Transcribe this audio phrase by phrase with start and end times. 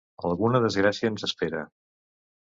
[0.29, 1.63] Alguna desgràcia ens espera.